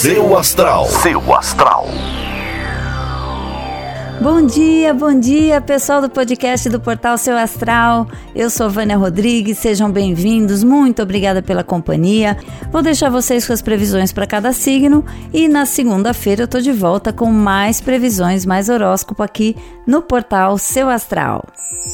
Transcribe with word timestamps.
Seu 0.00 0.34
astral. 0.34 0.86
Seu 0.86 1.34
astral. 1.34 1.86
Bom 4.18 4.46
dia, 4.46 4.94
bom 4.94 5.20
dia, 5.20 5.60
pessoal 5.60 6.00
do 6.00 6.08
podcast 6.08 6.70
do 6.70 6.80
Portal 6.80 7.18
Seu 7.18 7.36
Astral. 7.36 8.08
Eu 8.34 8.48
sou 8.48 8.70
Vânia 8.70 8.96
Rodrigues, 8.96 9.58
sejam 9.58 9.92
bem-vindos. 9.92 10.64
Muito 10.64 11.02
obrigada 11.02 11.42
pela 11.42 11.62
companhia. 11.62 12.38
Vou 12.72 12.80
deixar 12.80 13.10
vocês 13.10 13.46
com 13.46 13.52
as 13.52 13.60
previsões 13.60 14.10
para 14.10 14.26
cada 14.26 14.54
signo 14.54 15.04
e 15.34 15.48
na 15.48 15.66
segunda-feira 15.66 16.44
eu 16.44 16.48
tô 16.48 16.60
de 16.62 16.72
volta 16.72 17.12
com 17.12 17.30
mais 17.30 17.82
previsões, 17.82 18.46
mais 18.46 18.70
horóscopo 18.70 19.22
aqui 19.22 19.54
no 19.86 20.00
Portal 20.00 20.56
Seu 20.56 20.88
Astral. 20.88 21.44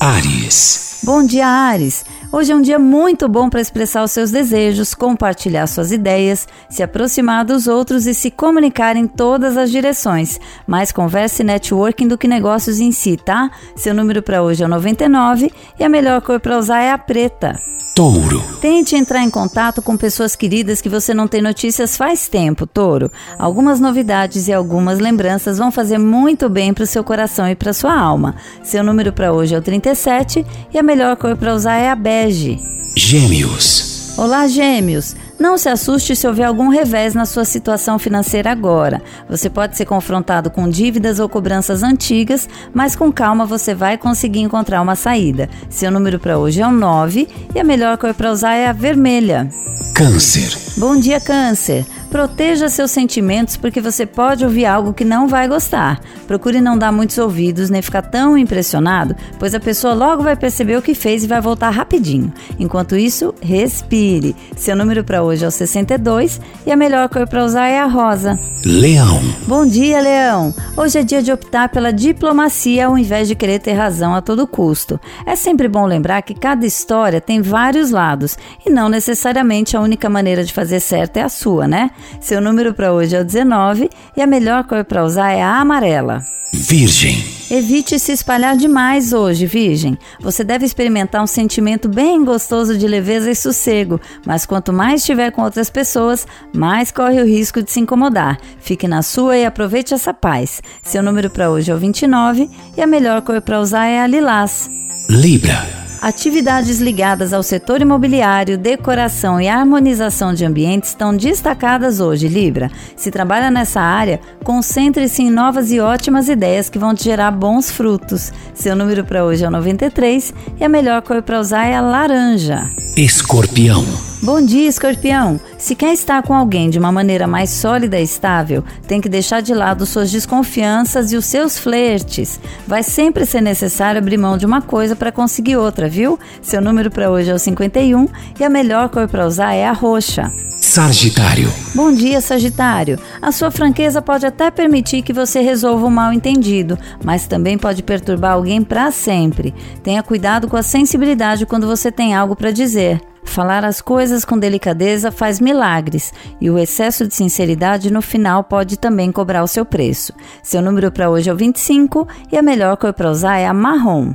Ares. 0.00 1.00
Bom 1.02 1.26
dia, 1.26 1.48
Ares. 1.48 2.04
Hoje 2.36 2.52
é 2.52 2.54
um 2.54 2.60
dia 2.60 2.78
muito 2.78 3.30
bom 3.30 3.48
para 3.48 3.62
expressar 3.62 4.04
os 4.04 4.10
seus 4.10 4.30
desejos, 4.30 4.94
compartilhar 4.94 5.66
suas 5.66 5.90
ideias, 5.90 6.46
se 6.68 6.82
aproximar 6.82 7.46
dos 7.46 7.66
outros 7.66 8.06
e 8.06 8.12
se 8.12 8.30
comunicar 8.30 8.94
em 8.94 9.06
todas 9.06 9.56
as 9.56 9.70
direções. 9.70 10.38
Mais 10.66 10.92
conversa 10.92 11.42
e 11.42 11.46
networking 11.46 12.06
do 12.06 12.18
que 12.18 12.28
negócios 12.28 12.78
em 12.78 12.92
si, 12.92 13.16
tá? 13.16 13.50
Seu 13.74 13.94
número 13.94 14.22
para 14.22 14.42
hoje 14.42 14.62
é 14.62 14.66
o 14.66 14.68
99 14.68 15.50
e 15.80 15.82
a 15.82 15.88
melhor 15.88 16.20
cor 16.20 16.38
para 16.38 16.58
usar 16.58 16.82
é 16.82 16.92
a 16.92 16.98
preta. 16.98 17.58
Touro. 17.96 18.44
Tente 18.60 18.94
entrar 18.94 19.22
em 19.22 19.30
contato 19.30 19.80
com 19.80 19.96
pessoas 19.96 20.36
queridas 20.36 20.82
que 20.82 20.88
você 20.90 21.14
não 21.14 21.26
tem 21.26 21.40
notícias 21.40 21.96
faz 21.96 22.28
tempo, 22.28 22.66
Touro. 22.66 23.10
Algumas 23.38 23.80
novidades 23.80 24.48
e 24.48 24.52
algumas 24.52 24.98
lembranças 24.98 25.56
vão 25.56 25.72
fazer 25.72 25.96
muito 25.96 26.46
bem 26.50 26.74
para 26.74 26.84
o 26.84 26.86
seu 26.86 27.02
coração 27.02 27.48
e 27.48 27.54
para 27.54 27.72
sua 27.72 27.98
alma. 27.98 28.36
Seu 28.62 28.84
número 28.84 29.14
para 29.14 29.32
hoje 29.32 29.54
é 29.54 29.58
o 29.58 29.62
37 29.62 30.44
e 30.74 30.78
a 30.78 30.82
melhor 30.82 31.16
cor 31.16 31.38
para 31.38 31.54
usar 31.54 31.76
é 31.76 31.88
a 31.88 31.96
bege. 31.96 32.58
Gêmeos. 32.94 34.14
Olá, 34.18 34.46
Gêmeos! 34.46 35.16
Não 35.38 35.58
se 35.58 35.68
assuste 35.68 36.16
se 36.16 36.26
houver 36.26 36.44
algum 36.44 36.68
revés 36.68 37.14
na 37.14 37.26
sua 37.26 37.44
situação 37.44 37.98
financeira 37.98 38.50
agora. 38.50 39.02
Você 39.28 39.50
pode 39.50 39.76
ser 39.76 39.84
confrontado 39.84 40.50
com 40.50 40.68
dívidas 40.68 41.20
ou 41.20 41.28
cobranças 41.28 41.82
antigas, 41.82 42.48
mas 42.72 42.96
com 42.96 43.12
calma 43.12 43.44
você 43.44 43.74
vai 43.74 43.98
conseguir 43.98 44.40
encontrar 44.40 44.80
uma 44.80 44.96
saída. 44.96 45.48
Seu 45.68 45.90
número 45.90 46.18
para 46.18 46.38
hoje 46.38 46.62
é 46.62 46.66
o 46.66 46.72
9 46.72 47.28
e 47.54 47.60
a 47.60 47.64
melhor 47.64 47.98
cor 47.98 48.14
para 48.14 48.32
usar 48.32 48.54
é 48.54 48.66
a 48.66 48.72
vermelha. 48.72 49.50
Câncer. 49.94 50.56
Bom 50.78 50.96
dia, 50.98 51.20
Câncer! 51.20 51.84
Proteja 52.16 52.70
seus 52.70 52.92
sentimentos 52.92 53.58
porque 53.58 53.78
você 53.78 54.06
pode 54.06 54.42
ouvir 54.42 54.64
algo 54.64 54.94
que 54.94 55.04
não 55.04 55.28
vai 55.28 55.46
gostar. 55.46 56.00
Procure 56.26 56.62
não 56.62 56.78
dar 56.78 56.90
muitos 56.90 57.18
ouvidos 57.18 57.68
nem 57.68 57.82
ficar 57.82 58.00
tão 58.00 58.38
impressionado, 58.38 59.14
pois 59.38 59.54
a 59.54 59.60
pessoa 59.60 59.92
logo 59.92 60.22
vai 60.22 60.34
perceber 60.34 60.78
o 60.78 60.82
que 60.82 60.94
fez 60.94 61.24
e 61.24 61.26
vai 61.26 61.42
voltar 61.42 61.68
rapidinho. 61.68 62.32
Enquanto 62.58 62.96
isso, 62.96 63.34
respire. 63.42 64.34
Seu 64.56 64.74
número 64.74 65.04
para 65.04 65.22
hoje 65.22 65.44
é 65.44 65.48
o 65.48 65.50
62 65.50 66.40
e 66.64 66.72
a 66.72 66.76
melhor 66.76 67.06
cor 67.10 67.28
para 67.28 67.44
usar 67.44 67.66
é 67.66 67.78
a 67.78 67.86
rosa. 67.86 68.40
Leão. 68.64 69.20
Bom 69.46 69.66
dia, 69.66 70.00
Leão! 70.00 70.54
Hoje 70.74 70.98
é 70.98 71.02
dia 71.04 71.22
de 71.22 71.30
optar 71.30 71.68
pela 71.68 71.92
diplomacia 71.92 72.86
ao 72.86 72.96
invés 72.96 73.28
de 73.28 73.34
querer 73.34 73.60
ter 73.60 73.74
razão 73.74 74.14
a 74.14 74.22
todo 74.22 74.46
custo. 74.46 74.98
É 75.26 75.36
sempre 75.36 75.68
bom 75.68 75.84
lembrar 75.84 76.22
que 76.22 76.34
cada 76.34 76.64
história 76.64 77.20
tem 77.20 77.42
vários 77.42 77.90
lados 77.90 78.38
e 78.64 78.70
não 78.70 78.88
necessariamente 78.88 79.76
a 79.76 79.80
única 79.80 80.08
maneira 80.08 80.42
de 80.42 80.52
fazer 80.52 80.80
certo 80.80 81.18
é 81.18 81.22
a 81.22 81.28
sua, 81.28 81.68
né? 81.68 81.90
Seu 82.20 82.40
número 82.40 82.74
para 82.74 82.92
hoje 82.92 83.16
é 83.16 83.20
o 83.20 83.24
19 83.24 83.90
e 84.16 84.22
a 84.22 84.26
melhor 84.26 84.64
cor 84.64 84.84
para 84.84 85.04
usar 85.04 85.32
é 85.32 85.42
a 85.42 85.60
amarela. 85.60 86.24
Virgem. 86.52 87.36
Evite 87.48 87.98
se 87.98 88.10
espalhar 88.10 88.56
demais 88.56 89.12
hoje, 89.12 89.46
Virgem. 89.46 89.96
Você 90.20 90.42
deve 90.42 90.64
experimentar 90.64 91.22
um 91.22 91.26
sentimento 91.26 91.88
bem 91.88 92.24
gostoso 92.24 92.76
de 92.76 92.88
leveza 92.88 93.30
e 93.30 93.36
sossego, 93.36 94.00
mas 94.26 94.44
quanto 94.44 94.72
mais 94.72 95.00
estiver 95.00 95.30
com 95.30 95.42
outras 95.42 95.70
pessoas, 95.70 96.26
mais 96.52 96.90
corre 96.90 97.20
o 97.20 97.26
risco 97.26 97.62
de 97.62 97.70
se 97.70 97.78
incomodar. 97.78 98.38
Fique 98.58 98.88
na 98.88 99.02
sua 99.02 99.36
e 99.36 99.44
aproveite 99.44 99.94
essa 99.94 100.12
paz. 100.12 100.60
Seu 100.82 101.02
número 101.02 101.30
para 101.30 101.50
hoje 101.50 101.70
é 101.70 101.74
o 101.74 101.78
29 101.78 102.50
e 102.76 102.82
a 102.82 102.86
melhor 102.86 103.22
cor 103.22 103.40
para 103.40 103.60
usar 103.60 103.86
é 103.86 104.00
a 104.00 104.06
lilás. 104.06 104.68
Libra. 105.08 105.75
Atividades 106.00 106.78
ligadas 106.78 107.32
ao 107.32 107.42
setor 107.42 107.80
imobiliário, 107.80 108.58
decoração 108.58 109.40
e 109.40 109.48
harmonização 109.48 110.34
de 110.34 110.44
ambientes 110.44 110.90
estão 110.90 111.16
destacadas 111.16 112.00
hoje, 112.00 112.28
Libra. 112.28 112.70
Se 112.94 113.10
trabalha 113.10 113.50
nessa 113.50 113.80
área, 113.80 114.20
concentre-se 114.44 115.22
em 115.22 115.30
novas 115.30 115.72
e 115.72 115.80
ótimas 115.80 116.28
ideias 116.28 116.68
que 116.68 116.78
vão 116.78 116.94
te 116.94 117.04
gerar 117.04 117.30
bons 117.30 117.70
frutos. 117.70 118.32
Seu 118.54 118.76
número 118.76 119.04
para 119.04 119.24
hoje 119.24 119.44
é 119.44 119.48
o 119.48 119.50
93 119.50 120.34
e 120.60 120.64
a 120.64 120.68
melhor 120.68 121.02
cor 121.02 121.22
para 121.22 121.40
usar 121.40 121.64
é 121.64 121.74
a 121.74 121.80
laranja. 121.80 122.85
Escorpião. 122.96 123.84
Bom 124.22 124.40
dia, 124.40 124.66
escorpião! 124.66 125.38
Se 125.58 125.74
quer 125.74 125.92
estar 125.92 126.22
com 126.22 126.32
alguém 126.32 126.70
de 126.70 126.78
uma 126.78 126.90
maneira 126.90 127.26
mais 127.26 127.50
sólida 127.50 128.00
e 128.00 128.02
estável, 128.02 128.64
tem 128.88 129.02
que 129.02 129.08
deixar 129.08 129.42
de 129.42 129.52
lado 129.52 129.84
suas 129.84 130.10
desconfianças 130.10 131.12
e 131.12 131.16
os 131.18 131.26
seus 131.26 131.58
flertes. 131.58 132.40
Vai 132.66 132.82
sempre 132.82 133.26
ser 133.26 133.42
necessário 133.42 133.98
abrir 133.98 134.16
mão 134.16 134.38
de 134.38 134.46
uma 134.46 134.62
coisa 134.62 134.96
para 134.96 135.12
conseguir 135.12 135.58
outra, 135.58 135.90
viu? 135.90 136.18
Seu 136.40 136.62
número 136.62 136.90
para 136.90 137.10
hoje 137.10 137.28
é 137.28 137.34
o 137.34 137.38
51 137.38 138.08
e 138.40 138.42
a 138.42 138.48
melhor 138.48 138.88
cor 138.88 139.06
para 139.06 139.26
usar 139.26 139.52
é 139.52 139.66
a 139.66 139.72
roxa. 139.72 140.32
Sagitário. 140.76 141.50
Bom 141.74 141.90
dia, 141.90 142.20
Sagitário. 142.20 142.98
A 143.22 143.32
sua 143.32 143.50
franqueza 143.50 144.02
pode 144.02 144.26
até 144.26 144.50
permitir 144.50 145.00
que 145.00 145.10
você 145.10 145.40
resolva 145.40 145.86
um 145.86 145.90
mal 145.90 146.12
entendido, 146.12 146.78
mas 147.02 147.26
também 147.26 147.56
pode 147.56 147.82
perturbar 147.82 148.32
alguém 148.32 148.62
para 148.62 148.90
sempre. 148.90 149.54
Tenha 149.82 150.02
cuidado 150.02 150.46
com 150.48 150.54
a 150.54 150.62
sensibilidade 150.62 151.46
quando 151.46 151.66
você 151.66 151.90
tem 151.90 152.14
algo 152.14 152.36
para 152.36 152.50
dizer. 152.50 153.00
Falar 153.24 153.64
as 153.64 153.80
coisas 153.80 154.22
com 154.22 154.38
delicadeza 154.38 155.10
faz 155.10 155.40
milagres 155.40 156.12
e 156.38 156.50
o 156.50 156.58
excesso 156.58 157.06
de 157.06 157.14
sinceridade 157.14 157.90
no 157.90 158.02
final 158.02 158.44
pode 158.44 158.78
também 158.78 159.10
cobrar 159.10 159.42
o 159.42 159.48
seu 159.48 159.64
preço. 159.64 160.12
Seu 160.42 160.60
número 160.60 160.92
para 160.92 161.08
hoje 161.08 161.30
é 161.30 161.32
o 161.32 161.36
25 161.38 162.06
e 162.30 162.36
a 162.36 162.42
melhor 162.42 162.76
cor 162.76 162.92
para 162.92 163.10
usar 163.10 163.38
é 163.38 163.46
a 163.46 163.54
marrom. 163.54 164.12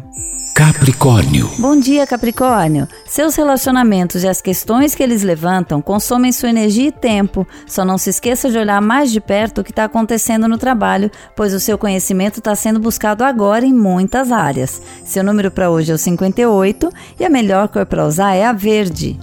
Capricórnio. 0.53 1.49
Bom 1.57 1.79
dia, 1.79 2.05
Capricórnio. 2.05 2.87
Seus 3.07 3.35
relacionamentos 3.35 4.23
e 4.23 4.27
as 4.27 4.41
questões 4.41 4.93
que 4.93 5.01
eles 5.01 5.23
levantam 5.23 5.81
consomem 5.81 6.31
sua 6.31 6.49
energia 6.49 6.89
e 6.89 6.91
tempo. 6.91 7.47
Só 7.65 7.85
não 7.85 7.97
se 7.97 8.09
esqueça 8.09 8.49
de 8.51 8.57
olhar 8.57 8.81
mais 8.81 9.11
de 9.11 9.21
perto 9.21 9.61
o 9.61 9.63
que 9.63 9.71
está 9.71 9.85
acontecendo 9.85 10.47
no 10.47 10.57
trabalho, 10.57 11.09
pois 11.35 11.53
o 11.53 11.59
seu 11.59 11.77
conhecimento 11.77 12.39
está 12.39 12.53
sendo 12.53 12.79
buscado 12.79 13.23
agora 13.23 13.65
em 13.65 13.73
muitas 13.73 14.31
áreas. 14.31 14.81
Seu 15.05 15.23
número 15.23 15.49
para 15.49 15.69
hoje 15.69 15.91
é 15.91 15.95
o 15.95 15.97
58 15.97 16.89
e 17.19 17.25
a 17.25 17.29
melhor 17.29 17.67
cor 17.69 17.85
para 17.85 18.05
usar 18.05 18.35
é 18.35 18.45
a 18.45 18.53
verde. 18.53 19.17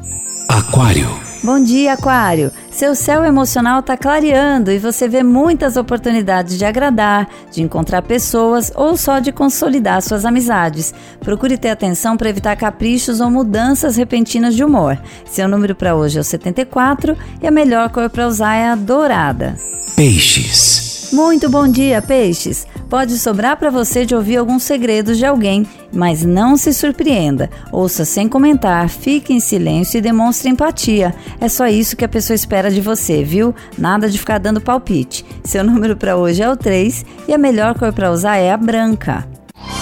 Aquário. 0.48 1.27
Bom 1.48 1.64
dia, 1.64 1.94
Aquário. 1.94 2.52
Seu 2.70 2.94
céu 2.94 3.24
emocional 3.24 3.80
está 3.80 3.96
clareando 3.96 4.70
e 4.70 4.78
você 4.78 5.08
vê 5.08 5.22
muitas 5.22 5.78
oportunidades 5.78 6.58
de 6.58 6.64
agradar, 6.66 7.26
de 7.50 7.62
encontrar 7.62 8.02
pessoas 8.02 8.70
ou 8.74 8.98
só 8.98 9.18
de 9.18 9.32
consolidar 9.32 10.02
suas 10.02 10.26
amizades. 10.26 10.92
Procure 11.20 11.56
ter 11.56 11.70
atenção 11.70 12.18
para 12.18 12.28
evitar 12.28 12.54
caprichos 12.54 13.18
ou 13.22 13.30
mudanças 13.30 13.96
repentinas 13.96 14.54
de 14.54 14.62
humor. 14.62 15.00
Seu 15.24 15.48
número 15.48 15.74
para 15.74 15.96
hoje 15.96 16.18
é 16.18 16.20
o 16.20 16.24
74 16.24 17.16
e 17.40 17.46
a 17.46 17.50
melhor 17.50 17.88
cor 17.88 18.10
para 18.10 18.28
usar 18.28 18.54
é 18.54 18.68
a 18.68 18.74
dourada. 18.74 19.56
Peixes. 19.96 20.87
Muito 21.12 21.48
bom 21.48 21.66
dia, 21.66 22.02
peixes! 22.02 22.66
Pode 22.88 23.18
sobrar 23.18 23.56
para 23.56 23.70
você 23.70 24.04
de 24.04 24.14
ouvir 24.14 24.36
alguns 24.36 24.62
segredos 24.62 25.16
de 25.16 25.24
alguém, 25.24 25.66
mas 25.92 26.22
não 26.22 26.56
se 26.56 26.72
surpreenda. 26.72 27.48
Ouça 27.72 28.04
sem 28.04 28.28
comentar, 28.28 28.88
fique 28.90 29.32
em 29.32 29.40
silêncio 29.40 29.98
e 29.98 30.02
demonstre 30.02 30.50
empatia. 30.50 31.14
É 31.40 31.48
só 31.48 31.66
isso 31.66 31.96
que 31.96 32.04
a 32.04 32.08
pessoa 32.08 32.34
espera 32.34 32.70
de 32.70 32.80
você, 32.80 33.24
viu? 33.24 33.54
Nada 33.76 34.08
de 34.08 34.18
ficar 34.18 34.38
dando 34.38 34.60
palpite. 34.60 35.24
Seu 35.42 35.64
número 35.64 35.96
para 35.96 36.16
hoje 36.16 36.42
é 36.42 36.50
o 36.50 36.56
3 36.56 37.04
e 37.26 37.32
a 37.32 37.38
melhor 37.38 37.78
cor 37.78 37.92
para 37.92 38.12
usar 38.12 38.36
é 38.36 38.52
a 38.52 38.56
branca. 38.56 39.26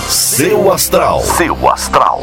Seu 0.08 0.72
astral. 0.72 1.22
Seu 1.22 1.68
astral. 1.68 2.22